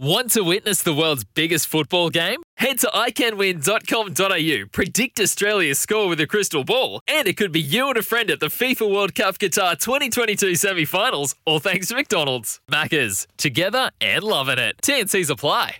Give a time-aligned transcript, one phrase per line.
[0.00, 2.40] Want to witness the world's biggest football game?
[2.56, 7.88] Head to iCanWin.com.au, predict Australia's score with a crystal ball, and it could be you
[7.88, 11.96] and a friend at the FIFA World Cup Qatar 2022 semi finals, all thanks to
[11.96, 12.60] McDonald's.
[12.70, 14.76] Maccas, together and loving it.
[14.82, 15.78] TNC's apply.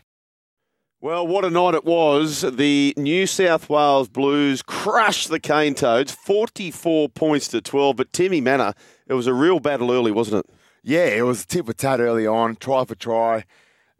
[1.00, 2.40] Well, what a night it was.
[2.40, 7.94] The New South Wales Blues crushed the Cane Toads, 44 points to 12.
[7.94, 8.74] But Timmy Mannah,
[9.06, 10.52] it was a real battle early, wasn't it?
[10.82, 13.44] Yeah, it was tit for tat early on, try for try.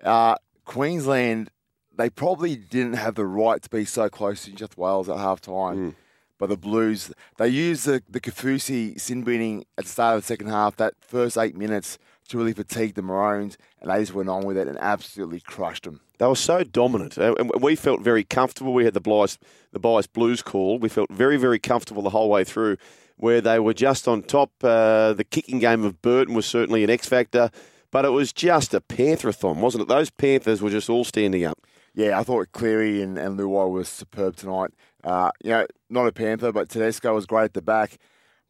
[0.03, 1.51] Uh, Queensland,
[1.97, 5.17] they probably didn't have the right to be so close to New South Wales at
[5.19, 5.97] half time.
[6.39, 10.27] But the Blues, they used the, the Kaufusi sin binning at the start of the
[10.27, 14.29] second half, that first eight minutes, to really fatigue the Maroons, and they just went
[14.29, 16.01] on with it and absolutely crushed them.
[16.19, 17.17] They were so dominant.
[17.17, 18.73] And we felt very comfortable.
[18.73, 19.39] We had the bias,
[19.73, 20.79] the bias Blues call.
[20.79, 22.77] We felt very, very comfortable the whole way through,
[23.17, 24.53] where they were just on top.
[24.63, 27.51] Uh, the kicking game of Burton was certainly an X factor,
[27.91, 29.89] but it was just a Pantherathon, wasn't it?
[29.89, 31.59] Those Panthers were just all standing up.
[31.95, 34.71] Yeah, I thought Cleary and, and Luai was superb tonight.
[35.03, 37.99] Uh, you know, not a Panther, but Tedesco was great at the back.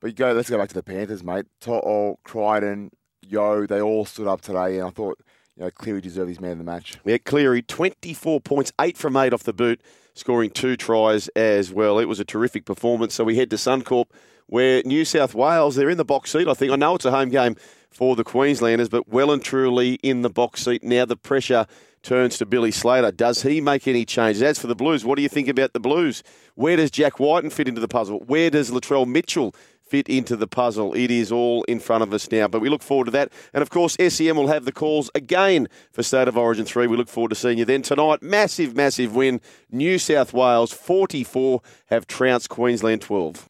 [0.01, 1.47] But you go, let's go back to the Panthers, mate.
[1.61, 2.91] To'o, Crichton,
[3.23, 5.19] Yeo, they all stood up today, and I thought,
[5.57, 6.99] you know, Cleary deserved his man of the match.
[7.05, 9.81] Yeah, Cleary, 24 points, 8 from 8 off the boot,
[10.15, 11.99] scoring two tries as well.
[11.99, 13.15] It was a terrific performance.
[13.15, 14.07] So we head to Suncorp,
[14.49, 16.73] where New South Wales, they're in the box seat, I think.
[16.73, 17.57] I know it's a home game
[17.91, 20.83] for the Queenslanders, but well and truly in the box seat.
[20.83, 21.67] Now the pressure
[22.03, 23.13] turns to Billy Slater.
[23.13, 24.43] Does he make any changes?
[24.43, 26.23] As for the Blues, what do you think about the Blues?
[26.55, 28.21] Where does Jack Wighton fit into the puzzle?
[28.21, 30.95] Where does Latrell Mitchell fit into the puzzle?
[30.95, 33.33] It is all in front of us now, but we look forward to that.
[33.53, 36.87] And of course, SEN will have the calls again for State of Origin 3.
[36.87, 38.23] We look forward to seeing you then tonight.
[38.23, 39.41] Massive, massive win.
[39.71, 43.49] New South Wales 44 have trounced Queensland 12.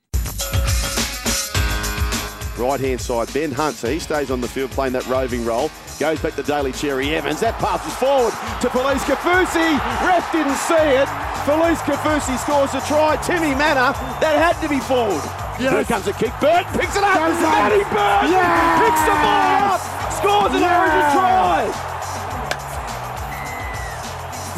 [2.58, 3.76] Right hand side, Ben Hunt.
[3.76, 5.70] So he stays on the field playing that roving role.
[6.00, 7.38] Goes back to Daly Cherry Evans.
[7.38, 9.78] That passes forward to Felise Kaufusi.
[10.02, 11.06] Ref didn't see it.
[11.46, 13.14] Felise Kaufusi scores a try.
[13.22, 13.94] Timmy Mannah.
[14.18, 15.22] That had to be forward.
[15.58, 16.34] Here comes a kick.
[16.42, 17.14] Burton picks it up.
[17.14, 17.38] Goes.
[17.46, 18.78] Matty Burton Yes.
[18.82, 19.80] picks the ball up.
[20.18, 21.62] Scores an origin try.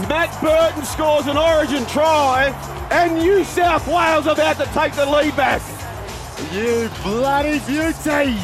[0.08, 2.48] Matt Burton scores an origin try.
[2.90, 5.60] And New South Wales about to take the lead back.
[6.52, 8.34] You bloody beauty!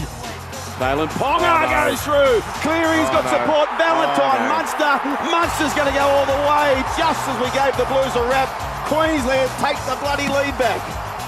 [0.76, 2.40] Valen Ponga goes through.
[2.60, 3.66] Cleary's got support.
[3.80, 4.92] Valentine, Munster.
[5.32, 8.48] Munster's going to go all the way just as we gave the Blues a wrap.
[8.86, 10.78] Queensland take the bloody lead back.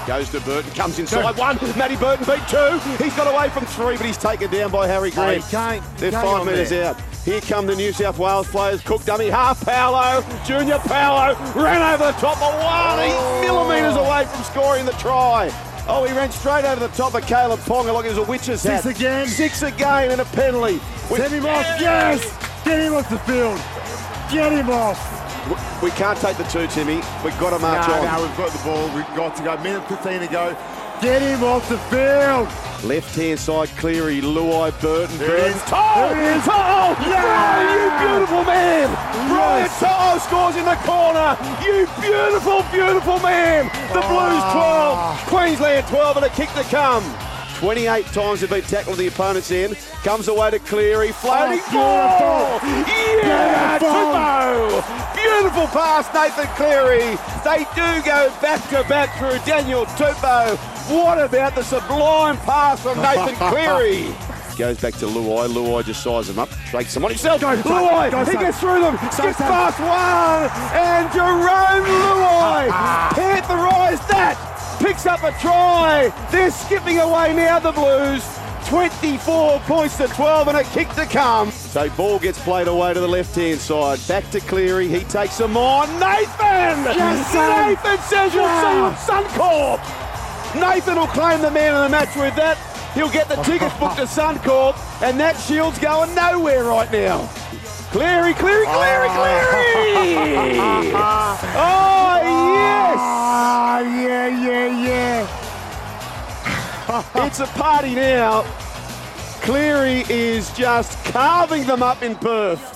[0.07, 1.57] Goes to Burton, comes inside one.
[1.77, 2.79] Matty Burton beat two.
[3.03, 6.45] He's got away from three, but he's taken down by Harry Oh, can't- They're five
[6.45, 6.89] metres there.
[6.91, 6.97] out.
[7.25, 8.81] Here come the New South Wales players.
[8.81, 10.23] Cook dummy, half Paulo.
[10.45, 12.99] Junior Paulo ran over the top of one.
[13.03, 15.51] He's millimetres away from scoring the try.
[15.91, 18.61] Oh, he ran straight over the top of Kalyn Ponga like it was a witch's
[18.61, 18.85] Six hat.
[18.85, 19.27] again.
[19.27, 20.79] Six again and a penalty.
[21.09, 22.21] We- Send him off, yes!
[22.63, 23.57] Get him off the field!
[24.31, 25.81] Get him off!
[25.81, 27.01] We can't take the two, Timmy.
[27.23, 28.05] We've got to march no, on.
[28.05, 28.85] no, we've got the ball.
[28.95, 29.57] We've got to go.
[29.63, 30.55] Minute 15 to go.
[31.01, 32.47] Get him off the field!
[32.83, 35.51] Left hand side, Cleary, Luai, Burton, There Burton.
[35.51, 35.63] it is.
[35.63, 35.95] To'o!
[36.11, 36.43] There it is.
[36.43, 36.91] To'o!
[37.07, 37.23] Yeah!
[37.23, 38.87] Brian, you beautiful man!
[39.31, 39.79] Brian Yes.
[39.79, 41.35] To'o scores in the corner!
[41.63, 43.71] You beautiful, beautiful man!
[43.95, 44.38] The Blues Ah.
[44.38, 44.38] 12,
[45.49, 47.03] Queensland 12, and a kick to come.
[47.57, 49.75] 28 times they've been tackled the opponent's end.
[50.03, 52.69] Comes away to Cleary, floating Oh, ball!
[53.17, 53.99] Yeah, Beautiful.
[53.99, 55.15] Tupou!
[55.15, 57.17] Beautiful pass, Nathan Cleary.
[57.43, 60.55] They do go back to back through Daniel Tupou.
[60.93, 64.13] What about the sublime pass from Nathan Cleary?
[64.55, 65.47] Goes back to Luai.
[65.49, 66.49] Luai just sizes him up.
[66.69, 67.41] Shakes him on himself.
[67.41, 67.47] Go.
[67.55, 68.43] Luai, Go, he Son.
[68.43, 68.97] gets through them.
[69.11, 70.51] Skips past one.
[70.77, 72.69] And Jarome Luai
[73.15, 74.45] pantherised that.
[74.79, 76.13] Picks up a try.
[76.31, 78.23] They're skipping away now, the Blues.
[78.67, 81.49] 24 points to 12 and a kick to come.
[81.51, 83.99] So ball gets played away to the left-hand side.
[84.07, 84.87] Back to Cleary.
[84.87, 85.87] He takes him on.
[85.99, 86.83] Nathan!
[86.85, 87.33] Yes.
[87.33, 88.95] Nathan says you'll Yeah.
[88.95, 89.79] see Suncorp.
[90.55, 92.57] Nathan will claim the man of the match with that.
[92.93, 97.27] He'll get the tickets booked to Suncorp, and that shield's going nowhere right now.
[97.91, 100.59] Cleary, Cleary, Cleary, Cleary!
[101.61, 102.97] Oh, yes!
[102.99, 105.27] Ah, yeah, yeah, yeah.
[107.25, 108.43] It's a party now.
[109.41, 112.75] Cleary is just carving them up in Perth.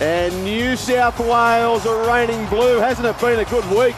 [0.00, 2.78] And New South Wales are reigning blue.
[2.78, 3.94] Hasn't it been a good week?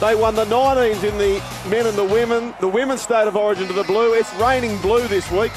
[0.00, 3.68] They won the 19s in the men and the women, the women's state of origin
[3.68, 4.14] to the blue.
[4.14, 5.52] It's raining blue this week.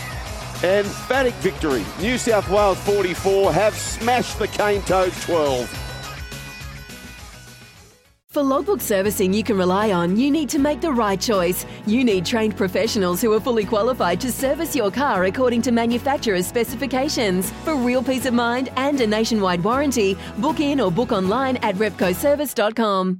[0.63, 1.83] And emphatic victory.
[1.99, 5.77] New South Wales 44 have smashed the Cane Toads 12.
[8.31, 11.65] For logbook servicing you can rely on, you need to make the right choice.
[11.85, 16.47] You need trained professionals who are fully qualified to service your car according to manufacturer's
[16.47, 17.51] specifications.
[17.65, 21.75] For real peace of mind and a nationwide warranty, book in or book online at
[21.75, 23.19] repcoservice.com.